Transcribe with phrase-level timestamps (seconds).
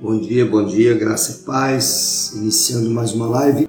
[0.00, 2.32] Bom dia, bom dia, graça e paz.
[2.34, 3.68] Iniciando mais uma live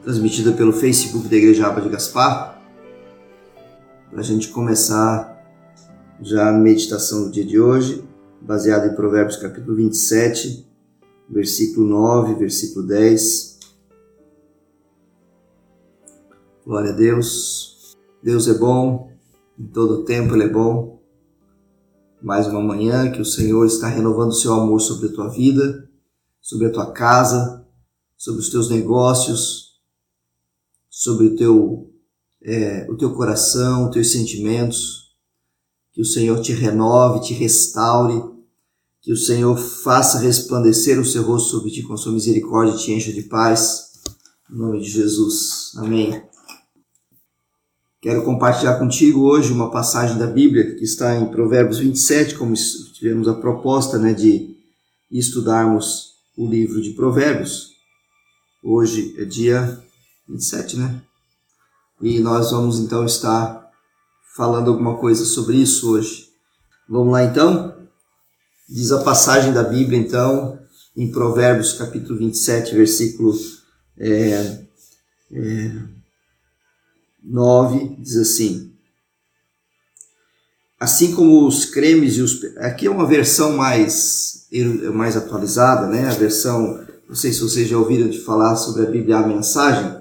[0.00, 2.62] transmitida pelo Facebook da Igreja Aba de Gaspar.
[4.08, 5.44] Para a gente começar
[6.20, 8.04] já a meditação do dia de hoje,
[8.40, 10.64] baseada em Provérbios capítulo 27,
[11.28, 13.58] versículo 9, versículo 10.
[16.64, 17.96] Glória a Deus.
[18.22, 19.10] Deus é bom,
[19.58, 21.01] em todo tempo Ele é bom.
[22.22, 25.90] Mais uma manhã que o Senhor está renovando o seu amor sobre a tua vida,
[26.40, 27.66] sobre a tua casa,
[28.16, 29.80] sobre os teus negócios,
[30.88, 31.90] sobre o teu,
[32.40, 35.16] é, o teu coração, os teus sentimentos.
[35.92, 38.22] Que o Senhor te renove, te restaure,
[39.00, 42.92] que o Senhor faça resplandecer o seu rosto sobre ti com sua misericórdia e te
[42.92, 43.94] encha de paz.
[44.48, 45.72] Em nome de Jesus.
[45.76, 46.31] Amém.
[48.02, 52.52] Quero compartilhar contigo hoje uma passagem da Bíblia que está em Provérbios 27, como
[52.92, 54.56] tivemos a proposta né, de
[55.08, 57.76] estudarmos o livro de Provérbios.
[58.60, 59.80] Hoje é dia
[60.28, 61.00] 27, né?
[62.00, 63.70] E nós vamos então estar
[64.34, 66.28] falando alguma coisa sobre isso hoje.
[66.88, 67.72] Vamos lá então?
[68.68, 70.58] Diz a passagem da Bíblia então,
[70.96, 73.32] em Provérbios capítulo 27, versículo.
[73.96, 74.64] É,
[75.30, 76.01] é,
[77.24, 78.72] 9 diz assim:
[80.82, 82.42] Assim como os cremes e os.
[82.56, 84.48] Aqui é uma versão mais,
[84.92, 86.08] mais atualizada, né?
[86.08, 86.84] A versão.
[87.08, 90.00] Não sei se vocês já ouviram de falar sobre a Bíblia A Mensagem.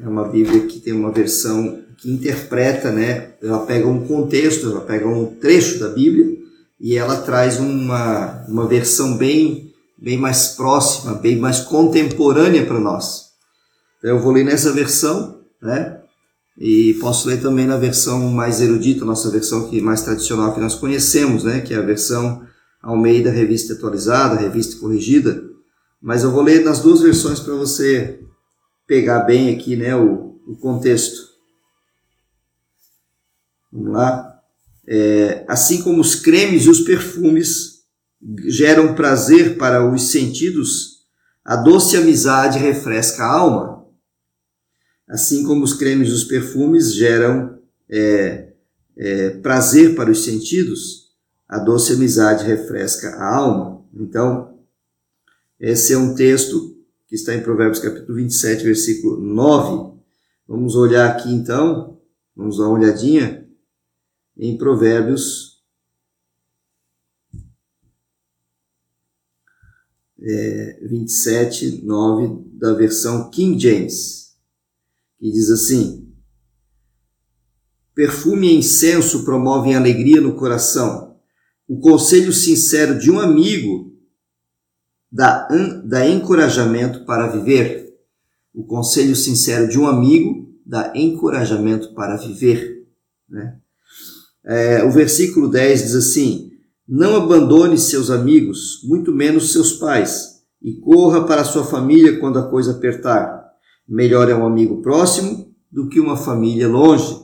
[0.00, 3.34] É uma Bíblia que tem uma versão que interpreta, né?
[3.42, 6.38] Ela pega um contexto, ela pega um trecho da Bíblia
[6.80, 13.30] e ela traz uma, uma versão bem, bem mais próxima, bem mais contemporânea para nós.
[13.98, 16.00] Então, eu vou ler nessa versão, né?
[16.56, 20.74] E posso ler também na versão mais erudita, nossa versão que mais tradicional que nós
[20.74, 22.46] conhecemos, né, que é a versão
[22.80, 25.42] Almeida Revista Atualizada, Revista Corrigida.
[26.00, 28.20] Mas eu vou ler nas duas versões para você
[28.86, 31.34] pegar bem aqui, né, o, o contexto.
[33.72, 34.30] Vamos lá.
[34.86, 37.74] É, assim como os cremes e os perfumes
[38.46, 40.94] geram prazer para os sentidos,
[41.44, 43.73] a doce amizade refresca a alma.
[45.06, 48.52] Assim como os cremes e os perfumes geram é,
[48.96, 51.12] é, prazer para os sentidos,
[51.46, 53.84] a doce amizade refresca a alma.
[53.92, 54.58] Então,
[55.60, 56.76] esse é um texto
[57.06, 59.94] que está em Provérbios capítulo 27, versículo 9.
[60.48, 62.00] Vamos olhar aqui então,
[62.34, 63.46] vamos dar uma olhadinha
[64.36, 65.62] em Provérbios
[70.18, 74.23] é, 27, 9, da versão King James
[75.24, 76.06] e diz assim:
[77.94, 81.16] Perfume e incenso promovem alegria no coração.
[81.66, 83.90] O conselho sincero de um amigo
[85.10, 85.48] dá,
[85.82, 87.96] dá encorajamento para viver.
[88.52, 92.86] O conselho sincero de um amigo dá encorajamento para viver.
[93.26, 93.56] Né?
[94.44, 96.52] É, o versículo 10 diz assim:
[96.86, 102.50] Não abandone seus amigos, muito menos seus pais, e corra para sua família quando a
[102.50, 103.43] coisa apertar
[103.86, 107.22] Melhor é um amigo próximo do que uma família longe.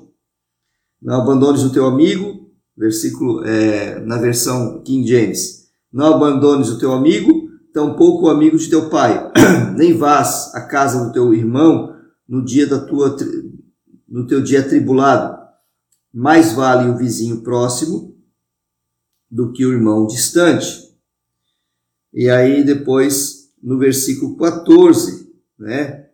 [1.00, 5.70] Não abandones o teu amigo, versículo é, na versão King James.
[5.92, 9.30] Não abandones o teu amigo, tampouco o amigo de teu pai.
[9.76, 11.94] Nem vás à casa do teu irmão
[12.28, 13.16] no dia da tua
[14.08, 15.38] no teu dia atribulado.
[16.12, 18.16] Mais vale o vizinho próximo
[19.30, 20.90] do que o irmão distante.
[22.12, 26.09] E aí depois no versículo 14, né?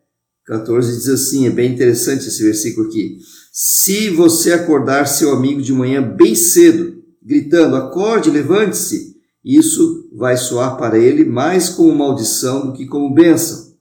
[0.47, 3.19] 14 diz assim, é bem interessante esse versículo aqui.
[3.53, 10.77] Se você acordar seu amigo de manhã bem cedo, gritando, acorde, levante-se, isso vai soar
[10.77, 13.75] para ele mais como maldição do que como bênção.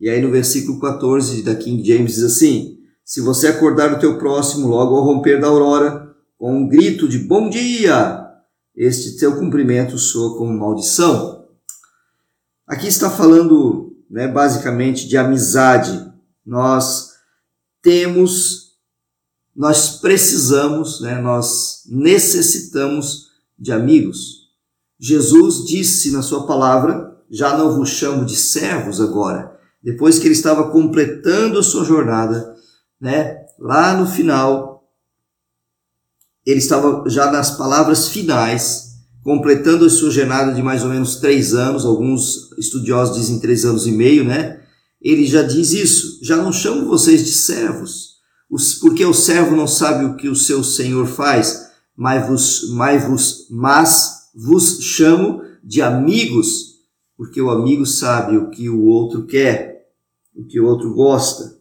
[0.00, 4.18] E aí no versículo 14 da King James diz assim, se você acordar o teu
[4.18, 8.24] próximo logo ao romper da aurora, com um grito de bom dia,
[8.76, 11.46] este teu cumprimento soa como maldição.
[12.66, 16.12] Aqui está falando né, basicamente de amizade.
[16.44, 17.12] Nós
[17.82, 18.76] temos,
[19.54, 24.46] nós precisamos, né, nós necessitamos de amigos.
[24.98, 29.56] Jesus disse na sua palavra: Já não vos chamo de servos agora.
[29.82, 32.54] Depois que ele estava completando a sua jornada,
[33.00, 34.88] né, lá no final,
[36.44, 38.85] ele estava já nas palavras finais
[39.26, 43.90] completando sua jornada de mais ou menos três anos, alguns estudiosos dizem três anos e
[43.90, 44.62] meio, né?
[45.02, 48.20] Ele já diz isso, já não chamo vocês de servos,
[48.80, 53.48] porque o servo não sabe o que o seu senhor faz, mas vos, mas vos,
[53.50, 56.76] mas vos chamo de amigos,
[57.16, 59.90] porque o amigo sabe o que o outro quer,
[60.36, 61.58] o que o outro gosta.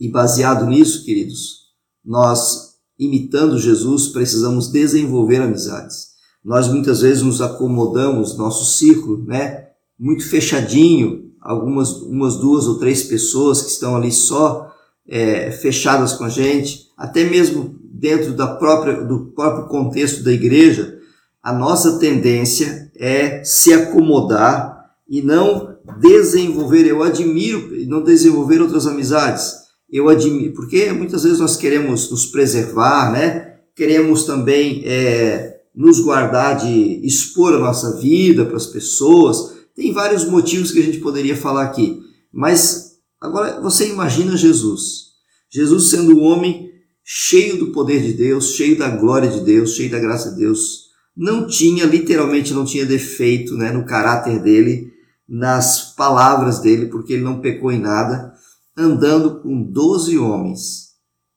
[0.00, 1.67] E baseado nisso, queridos,
[2.08, 6.08] nós, imitando Jesus, precisamos desenvolver amizades.
[6.42, 9.66] Nós muitas vezes nos acomodamos, nosso círculo, né,
[10.00, 14.72] muito fechadinho, algumas umas duas ou três pessoas que estão ali só
[15.06, 20.98] é, fechadas com a gente, até mesmo dentro da própria, do próprio contexto da igreja,
[21.42, 26.86] a nossa tendência é se acomodar e não desenvolver.
[26.86, 29.67] Eu admiro, não desenvolver outras amizades.
[29.90, 33.56] Eu admiro, porque muitas vezes nós queremos nos preservar, né?
[33.74, 39.56] Queremos também é, nos guardar de expor a nossa vida para as pessoas.
[39.74, 42.00] Tem vários motivos que a gente poderia falar aqui.
[42.32, 45.08] Mas agora você imagina Jesus.
[45.50, 46.68] Jesus sendo um homem
[47.02, 50.88] cheio do poder de Deus, cheio da glória de Deus, cheio da graça de Deus,
[51.16, 54.92] não tinha, literalmente não tinha defeito né, no caráter dele,
[55.28, 58.34] nas palavras dele, porque ele não pecou em nada,
[58.78, 60.92] andando com doze homens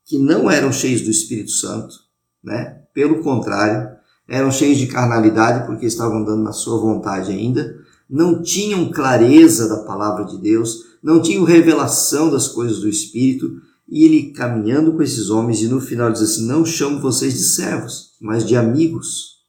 [0.06, 1.96] que não eram cheios do Espírito Santo,
[2.44, 2.84] né?
[2.94, 3.90] pelo contrário,
[4.28, 7.76] eram cheios de carnalidade porque estavam andando na sua vontade ainda,
[8.10, 14.06] não tinham clareza da palavra de Deus, não tinham revelação das coisas do Espírito, e
[14.06, 18.12] ele caminhando com esses homens, e no final diz assim: Não chamo vocês de servos,
[18.22, 19.42] mas de amigos.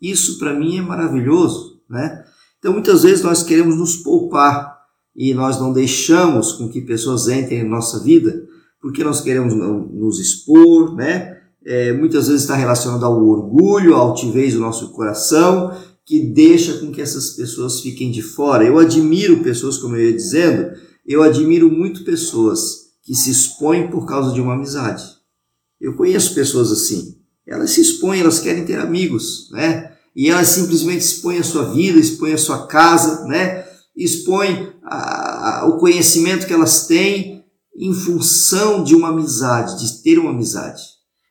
[0.00, 2.24] Isso para mim é maravilhoso, né?
[2.58, 4.75] Então muitas vezes nós queremos nos poupar
[5.16, 8.46] e nós não deixamos com que pessoas entrem em nossa vida
[8.86, 11.38] porque nós queremos nos expor, né?
[11.64, 16.92] É, muitas vezes está relacionado ao orgulho, à altivez do nosso coração, que deixa com
[16.92, 18.64] que essas pessoas fiquem de fora.
[18.64, 20.70] Eu admiro pessoas, como eu ia dizendo,
[21.04, 25.04] eu admiro muito pessoas que se expõem por causa de uma amizade.
[25.80, 27.16] Eu conheço pessoas assim.
[27.44, 29.92] Elas se expõem, elas querem ter amigos, né?
[30.14, 33.65] E elas simplesmente expõem a sua vida, expõem a sua casa, né?
[33.96, 37.44] Expõem a, a, o conhecimento que elas têm
[37.78, 40.82] em função de uma amizade, de ter uma amizade.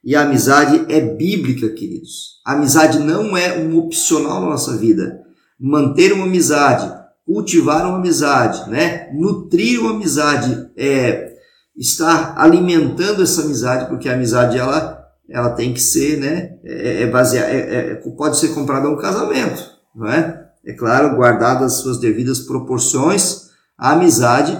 [0.03, 2.39] E a amizade é bíblica, queridos.
[2.45, 5.19] A amizade não é um opcional na nossa vida.
[5.59, 6.94] Manter uma amizade,
[7.25, 9.09] cultivar uma amizade, né?
[9.13, 11.33] Nutrir uma amizade, é,
[11.75, 16.57] estar alimentando essa amizade, porque a amizade ela, ela tem que ser, né?
[16.63, 19.63] É, é baseada, é, é, pode ser comprada a um casamento,
[19.95, 20.44] não é?
[20.65, 24.57] É claro, guardadas as suas devidas proporções, a amizade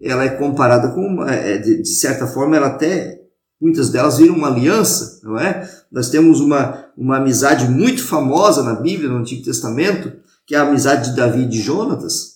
[0.00, 3.20] ela é comparada com, é, de, de certa forma, ela até
[3.60, 5.68] muitas delas viram uma aliança, não é?
[5.90, 10.12] Nós temos uma, uma amizade muito famosa na Bíblia, no Antigo Testamento,
[10.46, 12.34] que é a amizade de Davi e de Jonatas,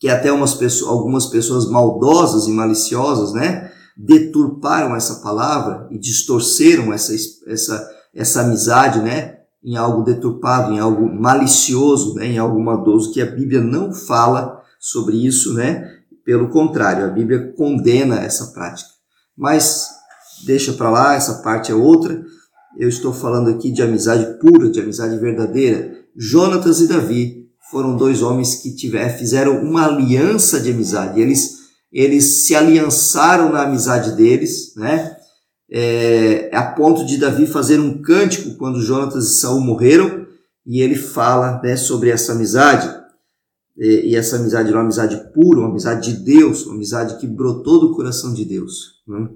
[0.00, 6.92] que até umas pessoas, algumas pessoas maldosas e maliciosas, né, deturparam essa palavra e distorceram
[6.92, 7.14] essa,
[7.46, 13.22] essa, essa amizade, né, em algo deturpado, em algo malicioso, né, em algo maldoso, que
[13.22, 15.90] a Bíblia não fala sobre isso, né,
[16.24, 18.90] pelo contrário, a Bíblia condena essa prática.
[19.36, 19.88] Mas
[20.44, 22.22] deixa para lá, essa parte é outra.
[22.78, 28.22] Eu estou falando aqui de amizade pura, de amizade verdadeira, Jonatas e Davi foram dois
[28.22, 31.20] homens que tiver, fizeram uma aliança de amizade.
[31.20, 31.58] Eles,
[31.92, 35.13] eles se aliançaram na amizade deles, né?
[35.70, 40.26] É, a ponto de Davi fazer um cântico quando Jonatas e Saul morreram,
[40.66, 42.88] e ele fala né, sobre essa amizade.
[43.76, 47.26] E, e essa amizade é uma amizade pura, uma amizade de Deus, uma amizade que
[47.26, 49.02] brotou do coração de Deus.
[49.06, 49.28] Né?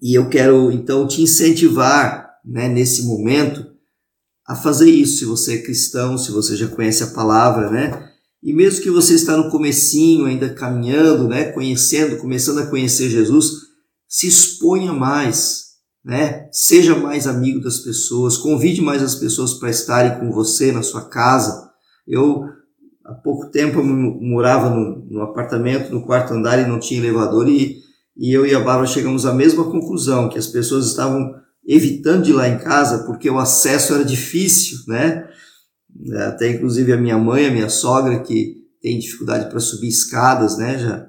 [0.00, 3.66] E eu quero então te incentivar né, nesse momento
[4.46, 8.07] a fazer isso, se você é cristão, se você já conhece a palavra, né?
[8.42, 13.68] E mesmo que você está no comecinho, ainda caminhando, né, conhecendo, começando a conhecer Jesus,
[14.08, 15.68] se exponha mais,
[16.04, 16.48] né?
[16.52, 21.08] Seja mais amigo das pessoas, convide mais as pessoas para estarem com você na sua
[21.08, 21.68] casa.
[22.06, 22.44] Eu
[23.04, 27.48] há pouco tempo eu morava no, no apartamento, no quarto andar e não tinha elevador
[27.48, 27.78] e,
[28.16, 31.34] e eu e a Bárbara chegamos à mesma conclusão, que as pessoas estavam
[31.66, 35.28] evitando de ir lá em casa porque o acesso era difícil, né?
[36.28, 40.78] Até inclusive a minha mãe, a minha sogra, que tem dificuldade para subir escadas, né?
[40.78, 41.08] Já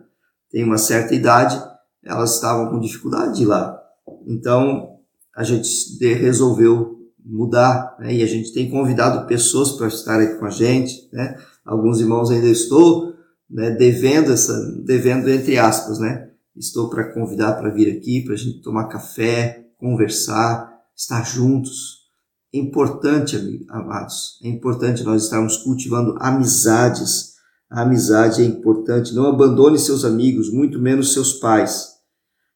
[0.51, 1.61] tem uma certa idade,
[2.03, 3.79] elas estavam com dificuldade de ir lá.
[4.27, 4.97] Então
[5.35, 5.67] a gente
[6.15, 8.13] resolveu mudar, né?
[8.13, 11.37] E a gente tem convidado pessoas para estarem com a gente, né?
[11.65, 13.13] Alguns irmãos ainda estou
[13.49, 16.29] né, devendo essa, devendo entre aspas, né?
[16.55, 21.98] Estou para convidar para vir aqui para a gente tomar café, conversar, estar juntos.
[22.53, 27.35] É importante, amados, é importante nós estarmos cultivando amizades
[27.71, 29.13] A amizade é importante.
[29.13, 31.89] Não abandone seus amigos, muito menos seus pais.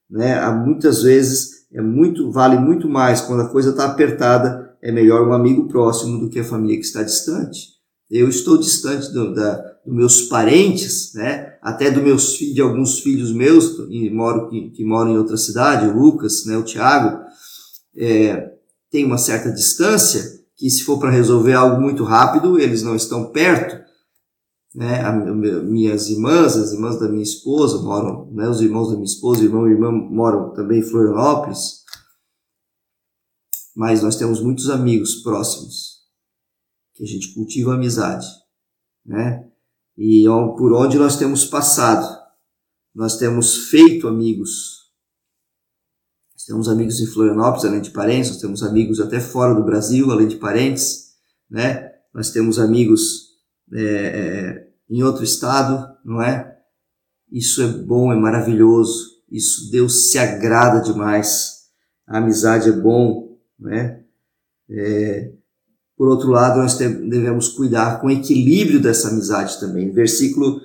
[0.10, 0.40] Né?
[0.40, 4.76] Há muitas vezes é muito vale muito mais quando a coisa está apertada.
[4.82, 7.74] É melhor um amigo próximo do que a família que está distante.
[8.10, 11.58] Eu estou distante do, da, dos meus parentes, né?
[11.62, 15.88] Até dos meus de alguns filhos meus que moram que, que moram em outra cidade,
[15.88, 16.58] o Lucas, né?
[16.58, 17.20] O Tiago,
[17.96, 18.53] é,
[18.94, 20.24] tem uma certa distância
[20.56, 23.84] que se for para resolver algo muito rápido eles não estão perto
[24.76, 29.06] né, a, minhas irmãs, as irmãs da minha esposa moram, né, os irmãos da minha
[29.06, 31.84] esposa, irmão e irmã moram também em Florianópolis,
[33.76, 36.04] mas nós temos muitos amigos próximos
[36.94, 38.28] que a gente cultiva amizade,
[39.06, 39.50] né?
[39.98, 40.26] E
[40.58, 42.08] por onde nós temos passado,
[42.94, 44.83] nós temos feito amigos.
[46.44, 50.12] Nós temos amigos em Florianópolis, além de parentes, nós temos amigos até fora do Brasil,
[50.12, 51.14] além de parentes,
[51.50, 51.90] né?
[52.14, 53.30] Nós temos amigos
[53.74, 56.58] é, é, em outro estado, não é?
[57.32, 59.22] Isso é bom, é maravilhoso.
[59.32, 61.62] Isso Deus se agrada demais.
[62.06, 64.04] A amizade é bom, né?
[64.70, 65.32] É,
[65.96, 69.94] por outro lado, nós devemos cuidar com o equilíbrio dessa amizade também.
[69.94, 70.60] Versículo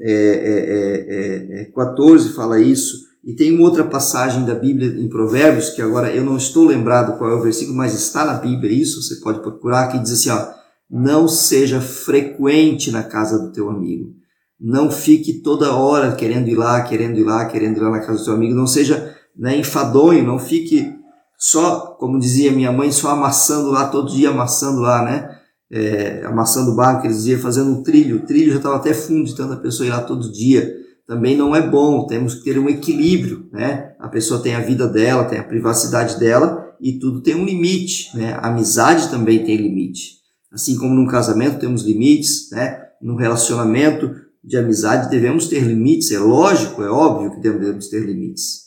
[0.00, 3.13] é, é, 14 é, é, fala isso.
[3.24, 7.16] E tem uma outra passagem da Bíblia em Provérbios, que agora eu não estou lembrado
[7.16, 10.30] qual é o versículo, mas está na Bíblia isso, você pode procurar, que diz assim,
[10.30, 10.52] ó,
[10.90, 14.12] não seja frequente na casa do teu amigo.
[14.60, 18.18] Não fique toda hora querendo ir lá, querendo ir lá, querendo ir lá na casa
[18.18, 18.54] do teu amigo.
[18.54, 20.94] Não seja né, enfadonho, não fique
[21.38, 25.38] só, como dizia minha mãe, só amassando lá, todo dia amassando lá, né?
[25.70, 28.18] É, amassando o barro, que eles diziam, fazendo um trilho.
[28.18, 30.83] O trilho já estava até fundo de tanta pessoa ir lá todo dia.
[31.06, 33.94] Também não é bom, temos que ter um equilíbrio, né?
[33.98, 38.16] A pessoa tem a vida dela, tem a privacidade dela e tudo tem um limite,
[38.16, 38.32] né?
[38.34, 40.18] A amizade também tem limite.
[40.50, 42.80] Assim como num casamento temos limites, né?
[43.02, 48.64] No relacionamento de amizade devemos ter limites, é lógico, é óbvio que devemos ter limites.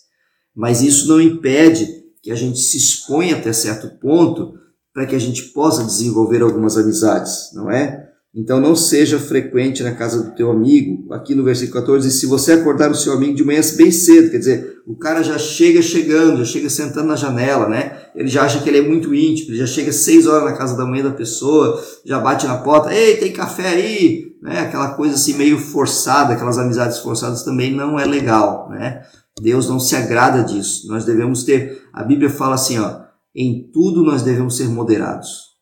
[0.56, 1.88] Mas isso não impede
[2.22, 4.54] que a gente se exponha até certo ponto
[4.94, 8.07] para que a gente possa desenvolver algumas amizades, não é?
[8.36, 11.12] Então não seja frequente na casa do teu amigo.
[11.14, 14.38] Aqui no versículo 14, se você acordar o seu amigo de manhã bem cedo, quer
[14.38, 17.98] dizer, o cara já chega chegando, já chega sentando na janela, né?
[18.16, 20.78] Ele já acha que ele é muito íntimo, ele já chega seis horas na casa
[20.78, 24.60] da mãe da pessoa, já bate na porta, ei, tem café aí, né?
[24.62, 29.02] Aquela coisa assim meio forçada, aquelas amizades forçadas também não é legal, né?
[29.42, 30.88] Deus não se agrada disso.
[30.88, 33.02] Nós devemos ter, a Bíblia fala assim, ó,
[33.36, 35.56] em tudo nós devemos ser moderados,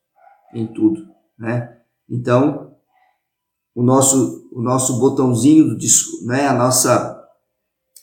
[0.54, 1.02] em tudo,
[1.38, 1.75] né?
[2.10, 2.72] Então,
[3.74, 5.78] o nosso, o nosso botãozinho do
[6.26, 7.16] né, a nossa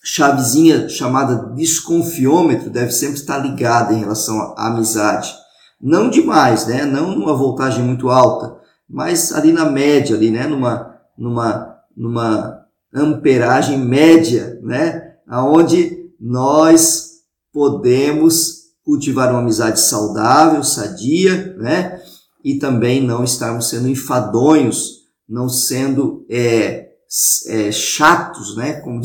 [0.05, 5.33] chavezinha chamada desconfiômetro deve sempre estar ligada em relação à amizade.
[5.81, 6.85] Não demais, né?
[6.85, 10.47] Não numa voltagem muito alta, mas ali na média, ali, né?
[10.47, 15.15] Numa, numa, numa amperagem média, né?
[15.29, 17.11] Aonde nós
[17.53, 22.01] podemos cultivar uma amizade saudável, sadia, né?
[22.45, 26.89] E também não estarmos sendo enfadonhos, não sendo é,
[27.47, 28.75] é, chatos, né?
[28.81, 29.01] Como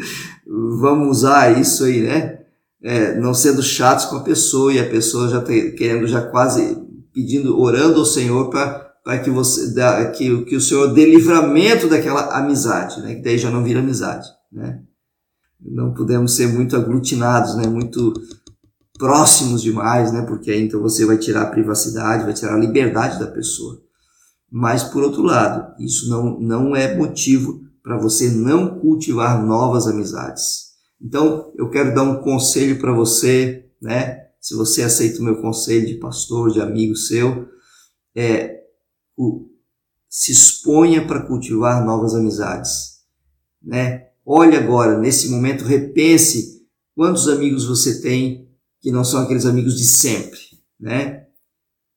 [0.80, 2.38] vamos usar isso aí, né?
[2.82, 6.78] É, não sendo chatos com a pessoa e a pessoa já tá querendo já quase
[7.12, 9.74] pedindo, orando ao Senhor para que você
[10.16, 13.16] que, que o Senhor dê livramento daquela amizade, né?
[13.16, 14.80] Que daí já não vira amizade, né?
[15.60, 17.66] Não podemos ser muito aglutinados, né?
[17.66, 18.14] Muito
[19.00, 20.20] próximos demais, né?
[20.26, 23.82] Porque aí então você vai tirar a privacidade, vai tirar a liberdade da pessoa.
[24.52, 30.70] Mas por outro lado, isso não, não é motivo para você não cultivar novas amizades.
[31.00, 34.26] Então, eu quero dar um conselho para você, né?
[34.38, 37.48] Se você aceita o meu conselho de pastor, de amigo seu,
[38.14, 38.60] é
[39.16, 39.48] o,
[40.08, 43.00] se exponha para cultivar novas amizades,
[43.62, 44.08] né?
[44.26, 48.49] Olhe agora, nesse momento, repense quantos amigos você tem
[48.80, 50.38] que não são aqueles amigos de sempre,
[50.78, 51.26] né?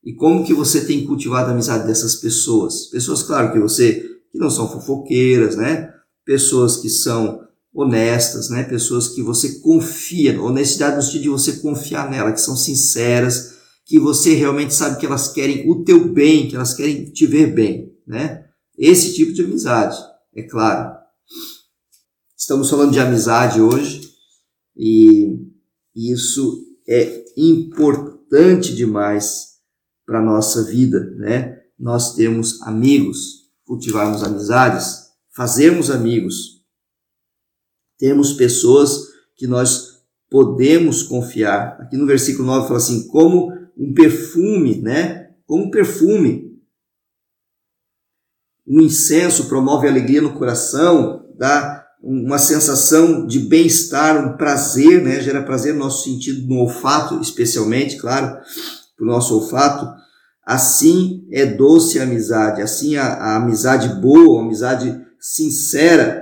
[0.03, 2.87] E como que você tem cultivado a amizade dessas pessoas?
[2.87, 5.93] Pessoas, claro, que você que não são fofoqueiras, né?
[6.25, 8.63] Pessoas que são honestas, né?
[8.63, 13.53] Pessoas que você confia, honestidade no sentido de você confiar nela, que são sinceras,
[13.85, 17.53] que você realmente sabe que elas querem o teu bem, que elas querem te ver
[17.53, 18.45] bem, né?
[18.77, 19.97] Esse tipo de amizade,
[20.35, 20.97] é claro.
[22.37, 24.01] Estamos falando de amizade hoje
[24.75, 25.37] e
[25.95, 29.53] isso é importante demais
[30.05, 31.61] para a nossa vida, né?
[31.79, 36.63] Nós temos amigos, cultivarmos amizades, fazermos amigos,
[37.97, 41.77] temos pessoas que nós podemos confiar.
[41.79, 45.31] Aqui no versículo 9 fala assim: como um perfume, né?
[45.45, 46.53] Como um perfume
[48.65, 55.21] O incenso promove alegria no coração, dá uma sensação de bem-estar, um prazer, né?
[55.21, 58.37] gera prazer no nosso sentido, no olfato, especialmente, claro,
[58.97, 59.89] para o nosso olfato.
[60.45, 66.21] Assim é doce a amizade, assim a, a amizade boa, a amizade sincera,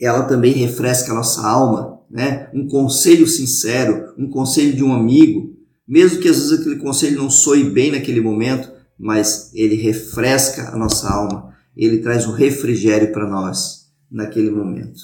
[0.00, 2.48] ela também refresca a nossa alma, né?
[2.54, 7.28] Um conselho sincero, um conselho de um amigo, mesmo que às vezes aquele conselho não
[7.28, 11.52] soe bem naquele momento, mas ele refresca a nossa alma,
[11.84, 15.00] ele traz um refrigério para nós naquele momento.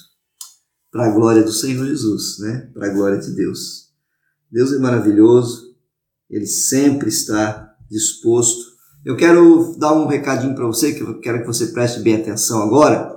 [0.90, 2.71] Para a glória do Senhor Jesus, né?
[2.73, 3.90] Para a glória de Deus.
[4.50, 5.75] Deus é maravilhoso,
[6.30, 8.64] ele sempre está disposto.
[9.04, 12.62] Eu quero dar um recadinho para você que eu quero que você preste bem atenção
[12.62, 13.16] agora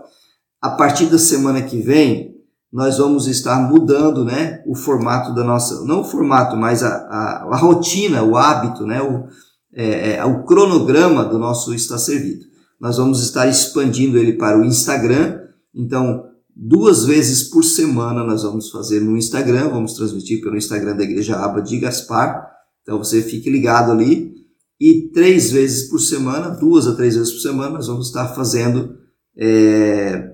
[0.61, 2.35] a partir da semana que vem,
[2.71, 7.49] nós vamos estar mudando né, o formato da nossa, não o formato, mas a, a,
[7.51, 9.27] a rotina, o hábito, né, o,
[9.73, 12.45] é, é, o cronograma do nosso Está Servido.
[12.79, 15.39] Nós vamos estar expandindo ele para o Instagram,
[15.73, 21.03] então duas vezes por semana nós vamos fazer no Instagram, vamos transmitir pelo Instagram da
[21.03, 22.49] Igreja Aba de Gaspar,
[22.81, 24.33] então você fique ligado ali,
[24.79, 28.97] e três vezes por semana, duas a três vezes por semana, nós vamos estar fazendo
[29.37, 30.33] é,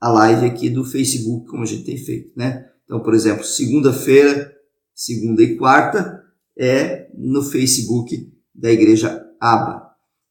[0.00, 2.66] a live aqui do Facebook, como a gente tem feito, né?
[2.84, 4.52] Então, por exemplo, segunda-feira,
[4.94, 6.22] segunda e quarta
[6.56, 9.90] é no Facebook da Igreja Aba.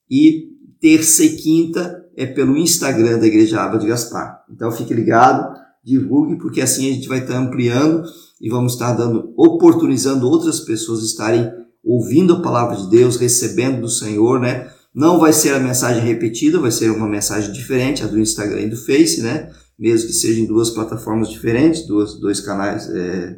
[0.09, 0.54] E
[0.85, 4.43] terça e quinta é pelo Instagram da Igreja Aba de Gaspar.
[4.51, 5.51] Então, fique ligado,
[5.83, 8.03] divulgue, porque assim a gente vai estar ampliando
[8.39, 11.51] e vamos estar dando, oportunizando outras pessoas estarem
[11.83, 14.69] ouvindo a palavra de Deus, recebendo do Senhor, né?
[14.93, 18.69] Não vai ser a mensagem repetida, vai ser uma mensagem diferente, a do Instagram e
[18.69, 19.51] do Face, né?
[19.79, 23.37] Mesmo que sejam duas plataformas diferentes, duas, dois canais, é,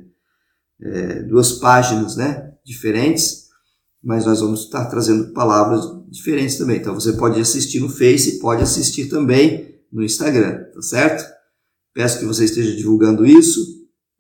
[0.82, 2.52] é, duas páginas, né?
[2.66, 3.47] Diferentes,
[4.08, 6.78] mas nós vamos estar trazendo palavras diferentes também.
[6.78, 11.26] Então você pode assistir no Face pode assistir também no Instagram, tá certo?
[11.94, 13.60] Peço que você esteja divulgando isso,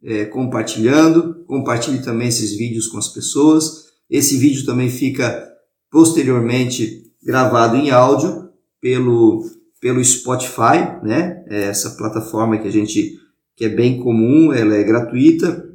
[0.04, 3.86] é, compartilhando, compartilhe também esses vídeos com as pessoas.
[4.10, 5.48] Esse vídeo também fica
[5.90, 8.50] posteriormente gravado em áudio
[8.82, 11.46] pelo, pelo Spotify, né?
[11.48, 13.18] É essa plataforma que a gente
[13.56, 15.74] que é bem comum, ela é gratuita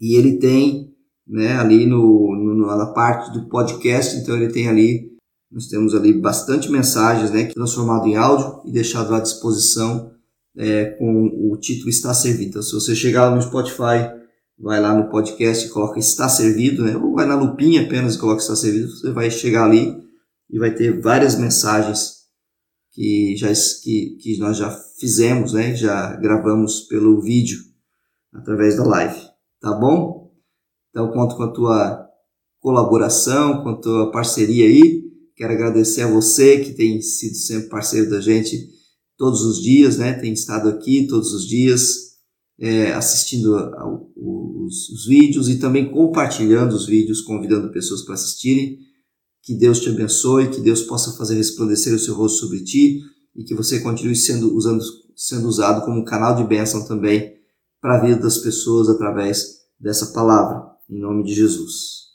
[0.00, 0.94] e ele tem,
[1.28, 2.33] né, ali no,
[2.66, 5.14] na parte do podcast, então ele tem ali
[5.50, 10.10] nós temos ali bastante mensagens, né, transformado em áudio e deixado à disposição
[10.56, 12.50] é, com o título está servido.
[12.50, 14.10] Então, se você chegar no Spotify,
[14.58, 18.18] vai lá no podcast e coloca está servido, né, ou vai na lupinha apenas e
[18.18, 19.94] coloca está servido, você vai chegar ali
[20.50, 22.24] e vai ter várias mensagens
[22.92, 23.48] que, já,
[23.82, 25.74] que, que nós já fizemos, né?
[25.74, 27.58] já gravamos pelo vídeo
[28.32, 29.20] através da live,
[29.60, 30.32] tá bom?
[30.90, 32.03] Então conto com a tua
[32.64, 35.04] colaboração, a tua parceria aí.
[35.36, 38.70] Quero agradecer a você que tem sido sempre parceiro da gente
[39.18, 40.14] todos os dias, né?
[40.14, 42.14] Tem estado aqui todos os dias
[42.58, 43.54] é, assistindo
[44.16, 48.78] os, os vídeos e também compartilhando os vídeos, convidando pessoas para assistirem.
[49.42, 53.02] Que Deus te abençoe, que Deus possa fazer resplandecer o seu rosto sobre ti
[53.36, 54.82] e que você continue sendo, usando,
[55.14, 57.34] sendo usado como um canal de bênção também
[57.78, 62.13] para a vida das pessoas através dessa palavra, em nome de Jesus.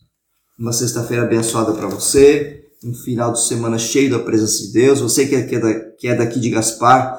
[0.60, 5.00] Uma sexta-feira abençoada para você, um final de semana cheio da presença de Deus.
[5.00, 7.18] Você que é, da, que é daqui de Gaspar,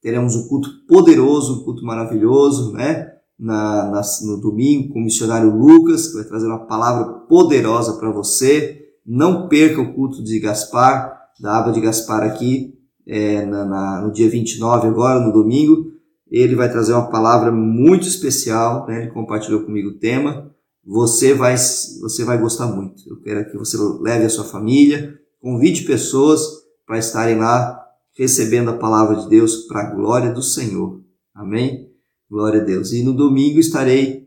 [0.00, 3.10] teremos um culto poderoso, um culto maravilhoso, né?
[3.36, 8.12] Na, na, no domingo com o missionário Lucas, que vai trazer uma palavra poderosa para
[8.12, 8.78] você.
[9.04, 14.12] Não perca o culto de Gaspar, da aba de Gaspar aqui, é, na, na, no
[14.12, 15.90] dia 29 agora, no domingo.
[16.30, 19.02] Ele vai trazer uma palavra muito especial, né?
[19.02, 20.54] ele compartilhou comigo o tema.
[20.86, 23.02] Você vai, você vai gostar muito.
[23.08, 26.40] Eu quero que você leve a sua família, convide pessoas
[26.86, 27.82] para estarem lá
[28.16, 31.02] recebendo a palavra de Deus para a glória do Senhor.
[31.34, 31.90] Amém?
[32.30, 32.92] Glória a Deus.
[32.92, 34.26] E no domingo estarei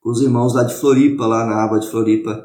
[0.00, 2.44] com os irmãos lá de Floripa, lá na aba de Floripa,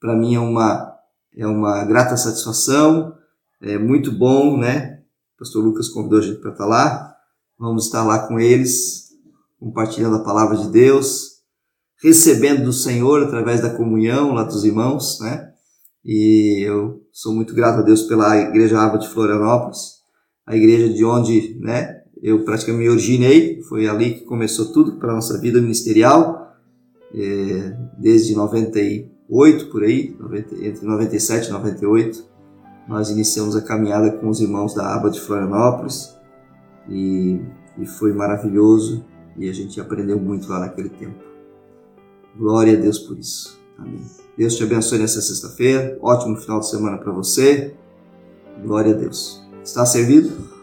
[0.00, 0.96] para mim é uma,
[1.36, 3.14] é uma grata satisfação,
[3.60, 5.02] é muito bom, né?
[5.38, 7.14] Pastor Lucas convidou a gente para estar lá.
[7.58, 9.10] Vamos estar lá com eles,
[9.58, 11.35] compartilhando a palavra de Deus,
[12.06, 15.50] recebendo do Senhor através da comunhão lá dos irmãos, né?
[16.04, 19.96] E eu sou muito grato a Deus pela Igreja Aba de Florianópolis,
[20.46, 25.10] a igreja de onde, né, eu praticamente me originei, foi ali que começou tudo para
[25.10, 26.54] a nossa vida ministerial,
[27.12, 28.78] é, desde 90
[29.28, 32.24] 98 por aí, 90, entre 97 e 98,
[32.88, 36.16] nós iniciamos a caminhada com os irmãos da Aba de Florianópolis
[36.88, 37.40] e,
[37.76, 39.04] e foi maravilhoso
[39.36, 41.35] e a gente aprendeu muito lá naquele tempo.
[42.38, 43.58] Glória a Deus por isso.
[43.78, 44.00] Amém.
[44.36, 45.98] Deus te abençoe nessa sexta-feira.
[46.02, 47.74] Ótimo final de semana para você.
[48.62, 49.42] Glória a Deus.
[49.64, 50.55] Está servido?